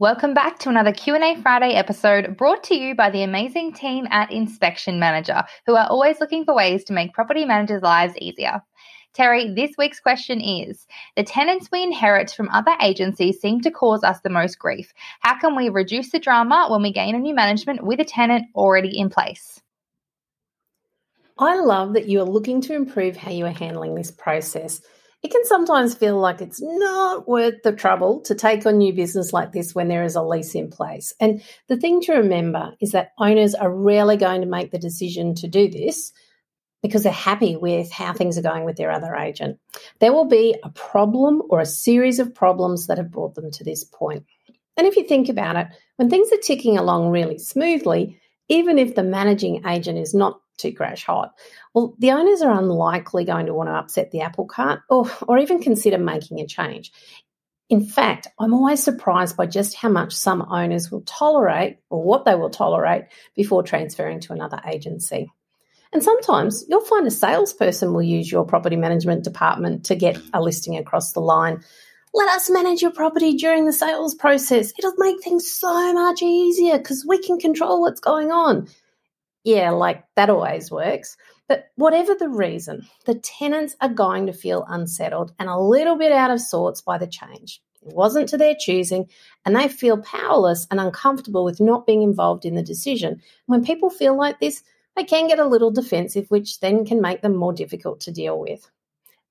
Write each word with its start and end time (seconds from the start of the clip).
Welcome 0.00 0.32
back 0.32 0.58
to 0.60 0.70
another 0.70 0.92
Q&A 0.94 1.36
Friday 1.42 1.74
episode 1.74 2.34
brought 2.38 2.64
to 2.64 2.74
you 2.74 2.94
by 2.94 3.10
the 3.10 3.22
amazing 3.22 3.74
team 3.74 4.08
at 4.10 4.32
Inspection 4.32 4.98
Manager, 4.98 5.44
who 5.66 5.76
are 5.76 5.88
always 5.88 6.20
looking 6.20 6.46
for 6.46 6.54
ways 6.54 6.84
to 6.84 6.94
make 6.94 7.12
property 7.12 7.44
managers' 7.44 7.82
lives 7.82 8.14
easier. 8.16 8.62
Terry, 9.12 9.52
this 9.52 9.72
week's 9.76 10.00
question 10.00 10.40
is 10.40 10.86
The 11.16 11.22
tenants 11.22 11.68
we 11.70 11.82
inherit 11.82 12.30
from 12.30 12.48
other 12.48 12.74
agencies 12.80 13.42
seem 13.42 13.60
to 13.60 13.70
cause 13.70 14.02
us 14.02 14.22
the 14.22 14.30
most 14.30 14.58
grief. 14.58 14.90
How 15.20 15.38
can 15.38 15.54
we 15.54 15.68
reduce 15.68 16.10
the 16.10 16.18
drama 16.18 16.68
when 16.70 16.80
we 16.80 16.94
gain 16.94 17.14
a 17.14 17.18
new 17.18 17.34
management 17.34 17.84
with 17.84 18.00
a 18.00 18.04
tenant 18.04 18.46
already 18.54 18.98
in 18.98 19.10
place? 19.10 19.60
I 21.36 21.60
love 21.60 21.92
that 21.92 22.08
you 22.08 22.20
are 22.20 22.24
looking 22.24 22.62
to 22.62 22.74
improve 22.74 23.18
how 23.18 23.32
you 23.32 23.44
are 23.44 23.50
handling 23.50 23.96
this 23.96 24.10
process 24.10 24.80
it 25.22 25.30
can 25.30 25.44
sometimes 25.44 25.94
feel 25.94 26.18
like 26.18 26.40
it's 26.40 26.62
not 26.62 27.28
worth 27.28 27.62
the 27.62 27.72
trouble 27.72 28.20
to 28.22 28.34
take 28.34 28.64
on 28.64 28.78
new 28.78 28.92
business 28.92 29.32
like 29.32 29.52
this 29.52 29.74
when 29.74 29.88
there 29.88 30.04
is 30.04 30.16
a 30.16 30.22
lease 30.22 30.54
in 30.54 30.70
place. 30.70 31.12
And 31.20 31.42
the 31.68 31.76
thing 31.76 32.00
to 32.02 32.14
remember 32.14 32.74
is 32.80 32.92
that 32.92 33.12
owners 33.18 33.54
are 33.54 33.70
rarely 33.70 34.16
going 34.16 34.40
to 34.40 34.46
make 34.46 34.70
the 34.70 34.78
decision 34.78 35.34
to 35.36 35.48
do 35.48 35.68
this 35.68 36.12
because 36.82 37.02
they're 37.02 37.12
happy 37.12 37.56
with 37.56 37.92
how 37.92 38.14
things 38.14 38.38
are 38.38 38.42
going 38.42 38.64
with 38.64 38.76
their 38.76 38.90
other 38.90 39.14
agent. 39.14 39.58
There 39.98 40.14
will 40.14 40.24
be 40.24 40.56
a 40.64 40.70
problem 40.70 41.42
or 41.50 41.60
a 41.60 41.66
series 41.66 42.18
of 42.18 42.34
problems 42.34 42.86
that 42.86 42.96
have 42.96 43.10
brought 43.10 43.34
them 43.34 43.50
to 43.50 43.64
this 43.64 43.84
point. 43.84 44.24
And 44.78 44.86
if 44.86 44.96
you 44.96 45.04
think 45.04 45.28
about 45.28 45.56
it, 45.56 45.66
when 45.96 46.08
things 46.08 46.32
are 46.32 46.38
ticking 46.38 46.78
along 46.78 47.10
really 47.10 47.38
smoothly, 47.38 48.18
even 48.48 48.78
if 48.78 48.94
the 48.94 49.02
managing 49.02 49.66
agent 49.66 49.98
is 49.98 50.14
not 50.14 50.40
too 50.60 50.72
crash 50.72 51.04
hot, 51.04 51.32
well, 51.74 51.94
the 51.98 52.12
owners 52.12 52.42
are 52.42 52.58
unlikely 52.58 53.24
going 53.24 53.46
to 53.46 53.54
want 53.54 53.68
to 53.68 53.74
upset 53.74 54.10
the 54.10 54.20
apple 54.20 54.46
cart 54.46 54.80
or, 54.88 55.10
or 55.26 55.38
even 55.38 55.62
consider 55.62 55.98
making 55.98 56.40
a 56.40 56.46
change. 56.46 56.92
In 57.68 57.84
fact, 57.84 58.26
I'm 58.38 58.52
always 58.52 58.82
surprised 58.82 59.36
by 59.36 59.46
just 59.46 59.76
how 59.76 59.88
much 59.88 60.12
some 60.12 60.42
owners 60.50 60.90
will 60.90 61.02
tolerate 61.02 61.78
or 61.88 62.02
what 62.02 62.24
they 62.24 62.34
will 62.34 62.50
tolerate 62.50 63.04
before 63.36 63.62
transferring 63.62 64.18
to 64.20 64.32
another 64.32 64.60
agency. 64.66 65.30
And 65.92 66.02
sometimes 66.02 66.64
you'll 66.68 66.84
find 66.84 67.06
a 67.06 67.10
salesperson 67.10 67.92
will 67.92 68.02
use 68.02 68.30
your 68.30 68.44
property 68.44 68.76
management 68.76 69.24
department 69.24 69.84
to 69.86 69.94
get 69.94 70.20
a 70.32 70.40
listing 70.40 70.76
across 70.76 71.12
the 71.12 71.20
line. 71.20 71.62
Let 72.12 72.28
us 72.30 72.50
manage 72.50 72.82
your 72.82 72.90
property 72.90 73.36
during 73.36 73.66
the 73.66 73.72
sales 73.72 74.16
process. 74.16 74.72
It'll 74.76 74.94
make 74.98 75.22
things 75.22 75.48
so 75.50 75.92
much 75.92 76.22
easier 76.22 76.78
because 76.78 77.04
we 77.06 77.18
can 77.18 77.38
control 77.38 77.80
what's 77.80 78.00
going 78.00 78.32
on. 78.32 78.68
Yeah, 79.44 79.70
like 79.70 80.04
that 80.16 80.30
always 80.30 80.70
works. 80.70 81.16
But 81.48 81.70
whatever 81.74 82.14
the 82.14 82.28
reason, 82.28 82.86
the 83.06 83.14
tenants 83.14 83.74
are 83.80 83.88
going 83.88 84.26
to 84.26 84.32
feel 84.32 84.64
unsettled 84.68 85.32
and 85.38 85.48
a 85.48 85.58
little 85.58 85.96
bit 85.96 86.12
out 86.12 86.30
of 86.30 86.40
sorts 86.40 86.80
by 86.80 86.98
the 86.98 87.06
change. 87.06 87.60
It 87.82 87.94
wasn't 87.94 88.28
to 88.28 88.36
their 88.36 88.54
choosing, 88.54 89.08
and 89.44 89.56
they 89.56 89.66
feel 89.68 89.98
powerless 89.98 90.66
and 90.70 90.78
uncomfortable 90.78 91.44
with 91.44 91.60
not 91.60 91.86
being 91.86 92.02
involved 92.02 92.44
in 92.44 92.54
the 92.54 92.62
decision. 92.62 93.22
When 93.46 93.64
people 93.64 93.88
feel 93.88 94.16
like 94.16 94.38
this, 94.38 94.62
they 94.96 95.04
can 95.04 95.28
get 95.28 95.38
a 95.38 95.46
little 95.46 95.70
defensive, 95.70 96.26
which 96.30 96.60
then 96.60 96.84
can 96.84 97.00
make 97.00 97.22
them 97.22 97.34
more 97.34 97.54
difficult 97.54 98.00
to 98.00 98.12
deal 98.12 98.38
with. 98.38 98.70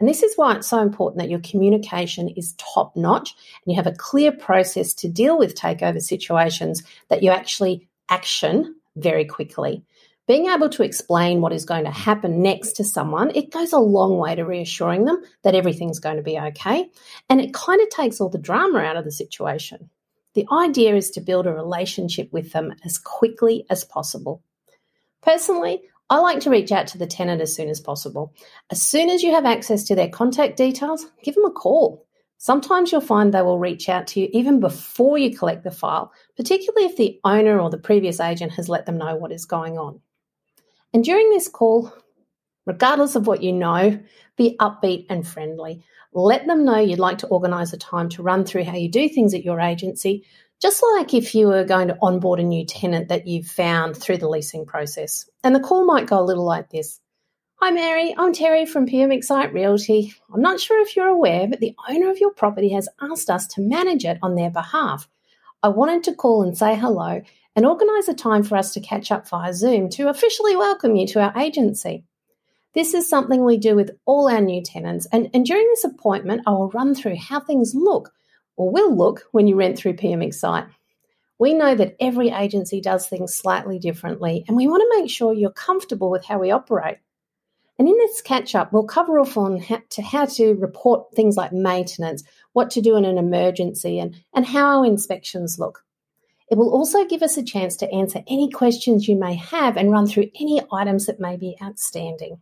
And 0.00 0.08
this 0.08 0.22
is 0.22 0.34
why 0.36 0.56
it's 0.56 0.68
so 0.68 0.80
important 0.80 1.20
that 1.20 1.30
your 1.30 1.40
communication 1.40 2.28
is 2.28 2.54
top 2.54 2.96
notch 2.96 3.34
and 3.64 3.72
you 3.72 3.76
have 3.76 3.86
a 3.86 3.96
clear 3.96 4.32
process 4.32 4.94
to 4.94 5.08
deal 5.08 5.36
with 5.36 5.56
takeover 5.56 6.00
situations 6.00 6.82
that 7.08 7.22
you 7.22 7.30
actually 7.30 7.88
action 8.08 8.76
very 8.96 9.24
quickly 9.24 9.84
being 10.28 10.46
able 10.46 10.68
to 10.68 10.82
explain 10.82 11.40
what 11.40 11.54
is 11.54 11.64
going 11.64 11.84
to 11.84 11.90
happen 11.90 12.42
next 12.42 12.72
to 12.72 12.84
someone, 12.84 13.32
it 13.34 13.50
goes 13.50 13.72
a 13.72 13.78
long 13.78 14.18
way 14.18 14.34
to 14.34 14.44
reassuring 14.44 15.06
them 15.06 15.22
that 15.42 15.54
everything's 15.54 16.00
going 16.00 16.18
to 16.18 16.22
be 16.22 16.38
okay. 16.38 16.90
And 17.30 17.40
it 17.40 17.54
kind 17.54 17.80
of 17.80 17.88
takes 17.88 18.20
all 18.20 18.28
the 18.28 18.36
drama 18.36 18.80
out 18.80 18.96
of 18.96 19.06
the 19.06 19.10
situation. 19.10 19.88
The 20.34 20.46
idea 20.52 20.94
is 20.94 21.10
to 21.12 21.22
build 21.22 21.46
a 21.46 21.52
relationship 21.52 22.30
with 22.30 22.52
them 22.52 22.74
as 22.84 22.98
quickly 22.98 23.64
as 23.70 23.84
possible. 23.84 24.42
Personally, 25.22 25.80
I 26.10 26.18
like 26.18 26.40
to 26.40 26.50
reach 26.50 26.72
out 26.72 26.88
to 26.88 26.98
the 26.98 27.06
tenant 27.06 27.40
as 27.40 27.54
soon 27.54 27.70
as 27.70 27.80
possible. 27.80 28.34
As 28.70 28.82
soon 28.82 29.08
as 29.08 29.22
you 29.22 29.32
have 29.32 29.46
access 29.46 29.84
to 29.84 29.94
their 29.94 30.10
contact 30.10 30.58
details, 30.58 31.06
give 31.22 31.36
them 31.36 31.46
a 31.46 31.50
call. 31.50 32.06
Sometimes 32.36 32.92
you'll 32.92 33.00
find 33.00 33.32
they 33.32 33.40
will 33.40 33.58
reach 33.58 33.88
out 33.88 34.06
to 34.08 34.20
you 34.20 34.28
even 34.32 34.60
before 34.60 35.16
you 35.16 35.36
collect 35.36 35.64
the 35.64 35.70
file, 35.70 36.12
particularly 36.36 36.86
if 36.86 36.96
the 36.96 37.18
owner 37.24 37.58
or 37.58 37.70
the 37.70 37.78
previous 37.78 38.20
agent 38.20 38.52
has 38.52 38.68
let 38.68 38.84
them 38.84 38.98
know 38.98 39.16
what 39.16 39.32
is 39.32 39.46
going 39.46 39.78
on. 39.78 40.00
And 40.92 41.04
during 41.04 41.30
this 41.30 41.48
call, 41.48 41.92
regardless 42.68 43.16
of 43.16 43.26
what 43.26 43.42
you 43.42 43.52
know, 43.52 43.98
be 44.36 44.56
upbeat 44.60 45.06
and 45.10 45.26
friendly. 45.26 45.82
Let 46.12 46.46
them 46.46 46.64
know 46.64 46.78
you'd 46.78 46.98
like 46.98 47.18
to 47.18 47.26
organise 47.26 47.72
a 47.72 47.78
time 47.78 48.08
to 48.10 48.22
run 48.22 48.44
through 48.44 48.64
how 48.64 48.76
you 48.76 48.90
do 48.90 49.08
things 49.08 49.34
at 49.34 49.44
your 49.44 49.60
agency, 49.60 50.24
just 50.60 50.82
like 50.94 51.12
if 51.12 51.34
you 51.34 51.48
were 51.48 51.64
going 51.64 51.88
to 51.88 51.98
onboard 52.00 52.40
a 52.40 52.42
new 52.42 52.64
tenant 52.64 53.08
that 53.08 53.26
you've 53.26 53.46
found 53.46 53.96
through 53.96 54.18
the 54.18 54.28
leasing 54.28 54.64
process. 54.64 55.28
And 55.42 55.54
the 55.54 55.60
call 55.60 55.84
might 55.84 56.06
go 56.06 56.20
a 56.20 56.24
little 56.24 56.44
like 56.44 56.70
this. 56.70 57.00
Hi 57.56 57.70
Mary, 57.70 58.14
I'm 58.16 58.32
Terry 58.32 58.66
from 58.66 58.86
pmXcite 58.86 59.52
Realty. 59.52 60.14
I'm 60.32 60.42
not 60.42 60.60
sure 60.60 60.80
if 60.80 60.94
you're 60.94 61.08
aware, 61.08 61.48
but 61.48 61.58
the 61.58 61.74
owner 61.88 62.10
of 62.10 62.18
your 62.18 62.32
property 62.32 62.68
has 62.70 62.88
asked 63.00 63.30
us 63.30 63.48
to 63.48 63.60
manage 63.60 64.04
it 64.04 64.18
on 64.22 64.36
their 64.36 64.50
behalf. 64.50 65.08
I 65.62 65.68
wanted 65.68 66.04
to 66.04 66.14
call 66.14 66.44
and 66.44 66.56
say 66.56 66.76
hello 66.76 67.22
and 67.58 67.66
organise 67.66 68.06
a 68.06 68.14
time 68.14 68.44
for 68.44 68.56
us 68.56 68.72
to 68.72 68.78
catch 68.78 69.10
up 69.10 69.28
via 69.28 69.52
Zoom 69.52 69.88
to 69.88 70.08
officially 70.08 70.54
welcome 70.54 70.94
you 70.94 71.08
to 71.08 71.20
our 71.20 71.36
agency. 71.36 72.04
This 72.72 72.94
is 72.94 73.10
something 73.10 73.44
we 73.44 73.56
do 73.56 73.74
with 73.74 73.98
all 74.04 74.28
our 74.28 74.40
new 74.40 74.62
tenants, 74.62 75.08
and, 75.10 75.28
and 75.34 75.44
during 75.44 75.66
this 75.66 75.82
appointment, 75.82 76.42
I 76.46 76.52
will 76.52 76.70
run 76.70 76.94
through 76.94 77.16
how 77.16 77.40
things 77.40 77.74
look 77.74 78.12
or 78.54 78.70
will 78.70 78.96
look 78.96 79.24
when 79.32 79.48
you 79.48 79.56
rent 79.56 79.76
through 79.76 79.94
pmXcite. 79.94 80.70
We 81.40 81.52
know 81.52 81.74
that 81.74 81.96
every 81.98 82.28
agency 82.28 82.80
does 82.80 83.08
things 83.08 83.34
slightly 83.34 83.80
differently, 83.80 84.44
and 84.46 84.56
we 84.56 84.68
want 84.68 84.82
to 84.82 85.00
make 85.00 85.10
sure 85.10 85.32
you're 85.32 85.50
comfortable 85.50 86.12
with 86.12 86.24
how 86.24 86.38
we 86.38 86.52
operate. 86.52 86.98
And 87.76 87.88
in 87.88 87.94
this 87.98 88.20
catch 88.20 88.54
up, 88.54 88.72
we'll 88.72 88.84
cover 88.84 89.18
off 89.18 89.36
on 89.36 89.58
how 89.58 89.82
to, 89.90 90.02
how 90.02 90.26
to 90.26 90.54
report 90.54 91.12
things 91.12 91.36
like 91.36 91.52
maintenance, 91.52 92.22
what 92.52 92.70
to 92.70 92.80
do 92.80 92.94
in 92.94 93.04
an 93.04 93.18
emergency, 93.18 93.98
and, 93.98 94.14
and 94.32 94.46
how 94.46 94.78
our 94.78 94.86
inspections 94.86 95.58
look. 95.58 95.82
It 96.50 96.56
will 96.56 96.72
also 96.72 97.04
give 97.04 97.22
us 97.22 97.36
a 97.36 97.42
chance 97.42 97.76
to 97.76 97.92
answer 97.92 98.22
any 98.26 98.50
questions 98.50 99.06
you 99.06 99.16
may 99.16 99.34
have 99.34 99.76
and 99.76 99.90
run 99.90 100.06
through 100.06 100.30
any 100.40 100.62
items 100.72 101.06
that 101.06 101.20
may 101.20 101.36
be 101.36 101.56
outstanding. 101.62 102.40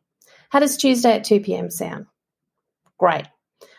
How 0.51 0.61
does 0.61 0.77
Tuesday 0.77 1.13
at 1.13 1.25
2 1.25 1.41
pm 1.41 1.71
sound? 1.71 2.07
Great. 2.99 3.27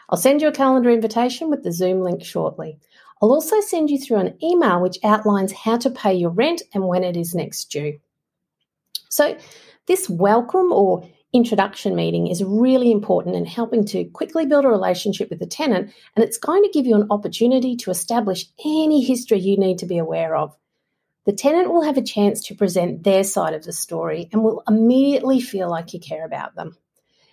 I'll 0.10 0.18
send 0.18 0.42
you 0.42 0.48
a 0.48 0.54
calendar 0.54 0.90
invitation 0.90 1.50
with 1.50 1.64
the 1.64 1.72
Zoom 1.72 2.02
link 2.02 2.24
shortly. 2.24 2.80
I'll 3.22 3.32
also 3.32 3.62
send 3.62 3.90
you 3.90 3.98
through 3.98 4.18
an 4.18 4.38
email 4.44 4.82
which 4.82 5.00
outlines 5.04 5.52
how 5.52 5.78
to 5.78 5.90
pay 5.90 6.14
your 6.14 6.30
rent 6.30 6.62
and 6.74 6.88
when 6.88 7.04
it 7.04 7.18
is 7.18 7.34
next 7.34 7.66
due. 7.66 8.00
So, 9.10 9.38
this 9.88 10.10
welcome 10.10 10.72
or 10.72 11.08
introduction 11.38 11.96
meeting 11.96 12.28
is 12.28 12.44
really 12.44 12.92
important 12.92 13.36
in 13.36 13.46
helping 13.46 13.86
to 13.86 14.04
quickly 14.06 14.46
build 14.46 14.66
a 14.66 14.70
relationship 14.70 15.30
with 15.30 15.40
the 15.40 15.46
tenant, 15.46 15.94
and 16.16 16.26
it's 16.26 16.38
going 16.38 16.64
to 16.64 16.72
give 16.74 16.86
you 16.86 16.96
an 16.96 17.08
opportunity 17.10 17.76
to 17.78 17.92
establish 17.92 18.48
any 18.66 19.02
history 19.04 19.40
you 19.40 19.58
need 19.58 19.78
to 19.78 19.86
be 19.86 19.98
aware 19.98 20.36
of. 20.36 20.58
The 21.26 21.34
tenant 21.34 21.72
will 21.72 21.84
have 21.84 21.98
a 21.98 22.02
chance 22.02 22.42
to 22.48 22.56
present 22.56 23.04
their 23.04 23.24
side 23.24 23.54
of 23.54 23.64
the 23.64 23.74
story 23.74 24.30
and 24.32 24.44
will 24.44 24.64
immediately 24.68 25.40
feel 25.40 25.70
like 25.70 25.94
you 25.94 26.00
care 26.00 26.26
about 26.26 26.56
them. 26.56 26.76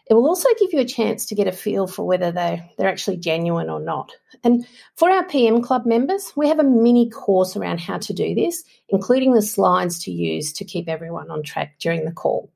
It 0.06 0.14
will 0.14 0.26
also 0.26 0.48
give 0.58 0.72
you 0.72 0.80
a 0.80 0.84
chance 0.84 1.26
to 1.26 1.34
get 1.34 1.46
a 1.46 1.52
feel 1.52 1.86
for 1.86 2.06
whether 2.06 2.30
they're, 2.30 2.68
they're 2.76 2.88
actually 2.88 3.16
genuine 3.16 3.70
or 3.70 3.80
not. 3.80 4.12
And 4.42 4.66
for 4.96 5.10
our 5.10 5.24
PM 5.24 5.62
Club 5.62 5.86
members, 5.86 6.32
we 6.36 6.48
have 6.48 6.58
a 6.58 6.64
mini 6.64 7.08
course 7.08 7.56
around 7.56 7.80
how 7.80 7.98
to 7.98 8.12
do 8.12 8.34
this, 8.34 8.64
including 8.90 9.32
the 9.32 9.40
slides 9.40 10.00
to 10.00 10.10
use 10.10 10.52
to 10.54 10.64
keep 10.64 10.88
everyone 10.88 11.30
on 11.30 11.42
track 11.42 11.76
during 11.78 12.04
the 12.04 12.12
call. 12.12 12.50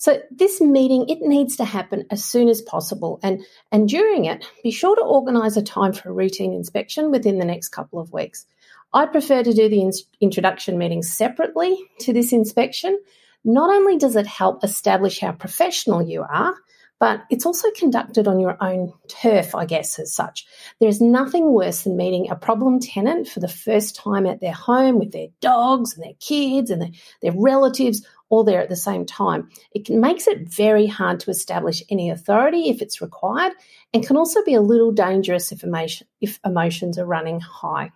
So 0.00 0.18
this 0.30 0.62
meeting, 0.62 1.10
it 1.10 1.20
needs 1.20 1.56
to 1.56 1.64
happen 1.66 2.06
as 2.10 2.24
soon 2.24 2.48
as 2.48 2.62
possible. 2.62 3.20
And, 3.22 3.44
and 3.70 3.86
during 3.86 4.24
it, 4.24 4.46
be 4.62 4.70
sure 4.70 4.96
to 4.96 5.02
organise 5.02 5.58
a 5.58 5.62
time 5.62 5.92
for 5.92 6.08
a 6.08 6.12
routine 6.14 6.54
inspection 6.54 7.10
within 7.10 7.38
the 7.38 7.44
next 7.44 7.68
couple 7.68 8.00
of 8.00 8.10
weeks. 8.10 8.46
I'd 8.94 9.12
prefer 9.12 9.42
to 9.42 9.52
do 9.52 9.68
the 9.68 9.82
in- 9.82 9.92
introduction 10.22 10.78
meeting 10.78 11.02
separately 11.02 11.78
to 11.98 12.14
this 12.14 12.32
inspection. 12.32 12.98
Not 13.44 13.68
only 13.68 13.98
does 13.98 14.16
it 14.16 14.26
help 14.26 14.64
establish 14.64 15.20
how 15.20 15.32
professional 15.32 16.00
you 16.00 16.22
are, 16.22 16.54
but 16.98 17.22
it's 17.28 17.44
also 17.44 17.70
conducted 17.70 18.26
on 18.26 18.40
your 18.40 18.56
own 18.62 18.94
turf, 19.08 19.54
I 19.54 19.66
guess, 19.66 19.98
as 19.98 20.14
such. 20.14 20.46
There's 20.80 21.00
nothing 21.00 21.52
worse 21.52 21.82
than 21.82 21.96
meeting 21.96 22.30
a 22.30 22.36
problem 22.36 22.80
tenant 22.80 23.28
for 23.28 23.40
the 23.40 23.48
first 23.48 23.96
time 23.96 24.26
at 24.26 24.40
their 24.40 24.52
home 24.52 24.98
with 24.98 25.12
their 25.12 25.28
dogs 25.40 25.94
and 25.94 26.04
their 26.04 26.16
kids 26.20 26.70
and 26.70 26.80
their, 26.80 26.90
their 27.20 27.32
relatives 27.34 28.06
all 28.30 28.44
there 28.44 28.62
at 28.62 28.70
the 28.70 28.76
same 28.76 29.04
time. 29.04 29.50
It 29.72 29.90
makes 29.90 30.26
it 30.26 30.48
very 30.48 30.86
hard 30.86 31.20
to 31.20 31.30
establish 31.30 31.82
any 31.90 32.08
authority 32.08 32.70
if 32.70 32.80
it's 32.80 33.02
required 33.02 33.52
and 33.92 34.06
can 34.06 34.16
also 34.16 34.42
be 34.44 34.54
a 34.54 34.62
little 34.62 34.92
dangerous 34.92 35.52
if, 35.52 35.62
emotion, 35.62 36.06
if 36.20 36.40
emotions 36.44 36.98
are 36.98 37.04
running 37.04 37.40
high. 37.40 37.90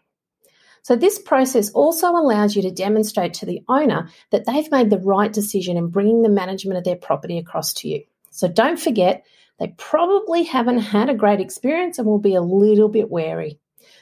So, 0.82 0.96
this 0.96 1.18
process 1.18 1.70
also 1.70 2.10
allows 2.10 2.54
you 2.54 2.60
to 2.62 2.70
demonstrate 2.70 3.32
to 3.34 3.46
the 3.46 3.62
owner 3.68 4.10
that 4.32 4.44
they've 4.44 4.70
made 4.70 4.90
the 4.90 4.98
right 4.98 5.32
decision 5.32 5.78
in 5.78 5.88
bringing 5.88 6.20
the 6.20 6.28
management 6.28 6.76
of 6.76 6.84
their 6.84 6.96
property 6.96 7.38
across 7.38 7.72
to 7.74 7.88
you. 7.88 8.02
So, 8.30 8.48
don't 8.48 8.78
forget, 8.78 9.24
they 9.58 9.68
probably 9.78 10.42
haven't 10.42 10.80
had 10.80 11.08
a 11.08 11.14
great 11.14 11.40
experience 11.40 11.98
and 11.98 12.06
will 12.06 12.18
be 12.18 12.34
a 12.34 12.42
little 12.42 12.90
bit 12.90 13.10
wary. 13.10 13.58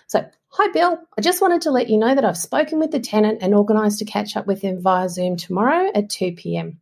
So, 0.09 0.29
Hi, 0.57 0.71
Bill. 0.71 0.99
I 1.17 1.23
just 1.23 1.41
wanted 1.41 1.63
to 1.63 1.71
let 1.71 1.89
you 1.89 1.97
know 1.97 2.15
that 2.15 2.27
I've 2.27 2.37
spoken 2.37 2.79
with 2.79 2.91
the 2.91 3.01
tenant 3.01 3.39
and 3.41 3.55
organised 3.55 4.01
to 4.01 4.05
catch 4.05 4.37
up 4.37 4.47
with 4.47 4.61
them 4.61 4.83
via 4.83 5.09
Zoom 5.09 5.39
tomorrow 5.39 5.91
at 5.95 6.11
2 6.11 6.33
pm. 6.33 6.79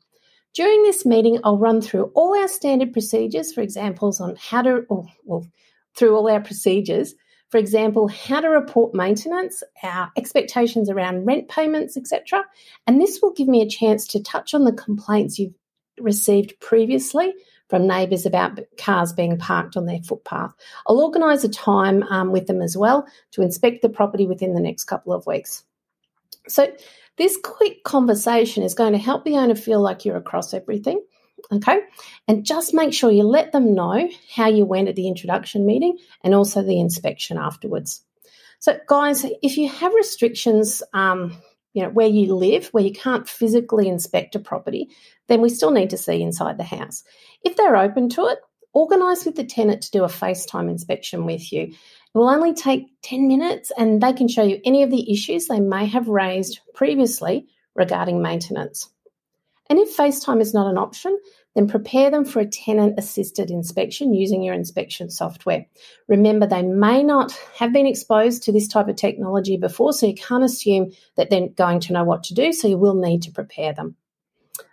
During 0.54 0.82
this 0.82 1.06
meeting, 1.06 1.38
I'll 1.44 1.56
run 1.56 1.80
through 1.80 2.10
all 2.16 2.36
our 2.36 2.48
standard 2.48 2.92
procedures 2.92 3.52
for 3.52 3.60
examples 3.60 4.20
on 4.20 4.34
how 4.40 4.62
to, 4.62 4.84
or, 4.88 5.06
well, 5.24 5.46
through 5.94 6.16
all 6.16 6.28
our 6.28 6.40
procedures. 6.40 7.14
For 7.50 7.58
example, 7.58 8.08
how 8.08 8.40
to 8.40 8.48
report 8.48 8.92
maintenance, 8.92 9.62
our 9.84 10.10
expectations 10.16 10.90
around 10.90 11.26
rent 11.26 11.48
payments, 11.48 11.96
etc. 11.96 12.44
And 12.88 13.00
this 13.00 13.20
will 13.22 13.34
give 13.34 13.46
me 13.46 13.62
a 13.62 13.68
chance 13.68 14.08
to 14.08 14.20
touch 14.20 14.52
on 14.52 14.64
the 14.64 14.72
complaints 14.72 15.38
you've 15.38 15.54
received 16.00 16.58
previously 16.58 17.34
from 17.70 17.86
neighbours 17.86 18.26
about 18.26 18.58
cars 18.76 19.12
being 19.12 19.38
parked 19.38 19.76
on 19.76 19.86
their 19.86 20.00
footpath. 20.00 20.52
I'll 20.86 21.00
organise 21.00 21.44
a 21.44 21.48
time 21.48 22.02
um, 22.04 22.32
with 22.32 22.48
them 22.48 22.60
as 22.60 22.76
well 22.76 23.06
to 23.30 23.42
inspect 23.42 23.80
the 23.80 23.88
property 23.88 24.26
within 24.26 24.54
the 24.54 24.60
next 24.60 24.84
couple 24.84 25.12
of 25.12 25.26
weeks. 25.26 25.64
So, 26.48 26.70
this 27.16 27.38
quick 27.42 27.84
conversation 27.84 28.62
is 28.62 28.74
going 28.74 28.92
to 28.92 28.98
help 28.98 29.24
the 29.24 29.36
owner 29.36 29.54
feel 29.54 29.80
like 29.80 30.04
you're 30.04 30.16
across 30.16 30.52
everything. 30.54 31.02
Okay. 31.52 31.80
And 32.28 32.44
just 32.44 32.74
make 32.74 32.92
sure 32.92 33.10
you 33.10 33.24
let 33.24 33.52
them 33.52 33.74
know 33.74 34.08
how 34.34 34.48
you 34.48 34.64
went 34.64 34.88
at 34.88 34.96
the 34.96 35.08
introduction 35.08 35.66
meeting 35.66 35.98
and 36.22 36.34
also 36.34 36.62
the 36.62 36.80
inspection 36.80 37.38
afterwards. 37.38 38.02
So, 38.58 38.78
guys, 38.86 39.24
if 39.42 39.56
you 39.56 39.68
have 39.68 39.94
restrictions, 39.94 40.82
um, 40.92 41.36
you 41.72 41.82
know, 41.82 41.90
where 41.90 42.06
you 42.06 42.34
live, 42.34 42.68
where 42.68 42.84
you 42.84 42.92
can't 42.92 43.28
physically 43.28 43.88
inspect 43.88 44.34
a 44.34 44.38
property, 44.38 44.90
then 45.28 45.40
we 45.40 45.48
still 45.48 45.70
need 45.70 45.90
to 45.90 45.98
see 45.98 46.22
inside 46.22 46.58
the 46.58 46.64
house. 46.64 47.04
If 47.44 47.56
they're 47.56 47.76
open 47.76 48.08
to 48.10 48.26
it, 48.26 48.38
organise 48.72 49.24
with 49.24 49.36
the 49.36 49.44
tenant 49.44 49.82
to 49.82 49.90
do 49.90 50.04
a 50.04 50.08
FaceTime 50.08 50.70
inspection 50.70 51.26
with 51.26 51.52
you. 51.52 51.62
It 51.62 52.18
will 52.18 52.28
only 52.28 52.54
take 52.54 52.88
10 53.02 53.28
minutes 53.28 53.70
and 53.76 54.00
they 54.00 54.12
can 54.12 54.28
show 54.28 54.42
you 54.42 54.60
any 54.64 54.82
of 54.82 54.90
the 54.90 55.12
issues 55.12 55.46
they 55.46 55.60
may 55.60 55.86
have 55.86 56.08
raised 56.08 56.60
previously 56.74 57.46
regarding 57.74 58.22
maintenance. 58.22 58.88
And 59.68 59.78
if 59.78 59.96
FaceTime 59.96 60.40
is 60.40 60.52
not 60.52 60.68
an 60.68 60.78
option, 60.78 61.18
then 61.54 61.68
prepare 61.68 62.10
them 62.10 62.24
for 62.24 62.40
a 62.40 62.46
tenant 62.46 62.98
assisted 62.98 63.50
inspection 63.50 64.14
using 64.14 64.42
your 64.42 64.54
inspection 64.54 65.10
software. 65.10 65.66
Remember, 66.08 66.46
they 66.46 66.62
may 66.62 67.02
not 67.02 67.32
have 67.56 67.72
been 67.72 67.86
exposed 67.86 68.42
to 68.44 68.52
this 68.52 68.68
type 68.68 68.88
of 68.88 68.96
technology 68.96 69.56
before, 69.56 69.92
so 69.92 70.06
you 70.06 70.14
can't 70.14 70.44
assume 70.44 70.92
that 71.16 71.30
they're 71.30 71.48
going 71.48 71.80
to 71.80 71.92
know 71.92 72.04
what 72.04 72.24
to 72.24 72.34
do, 72.34 72.52
so 72.52 72.68
you 72.68 72.78
will 72.78 72.94
need 72.94 73.22
to 73.22 73.32
prepare 73.32 73.72
them. 73.72 73.96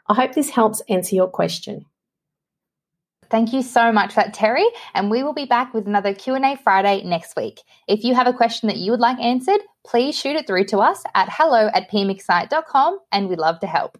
I 0.07 0.13
hope 0.13 0.33
this 0.33 0.49
helps 0.49 0.81
answer 0.89 1.15
your 1.15 1.27
question. 1.27 1.85
Thank 3.29 3.51
you 3.51 3.61
so 3.61 3.91
much 3.91 4.13
for 4.13 4.21
that, 4.21 4.33
Terry. 4.33 4.65
And 4.93 5.11
we 5.11 5.23
will 5.23 5.33
be 5.33 5.45
back 5.45 5.73
with 5.73 5.85
another 5.85 6.13
Q&A 6.13 6.55
Friday 6.63 7.03
next 7.03 7.35
week. 7.35 7.59
If 7.87 8.03
you 8.03 8.15
have 8.15 8.27
a 8.27 8.33
question 8.33 8.67
that 8.67 8.77
you 8.77 8.91
would 8.91 9.01
like 9.01 9.19
answered, 9.19 9.59
please 9.85 10.17
shoot 10.17 10.37
it 10.37 10.47
through 10.47 10.65
to 10.65 10.77
us 10.77 11.03
at 11.13 11.27
hello 11.29 11.69
at 11.73 11.91
pmxcite.com 11.91 12.99
and 13.11 13.27
we'd 13.27 13.39
love 13.39 13.59
to 13.59 13.67
help. 13.67 13.97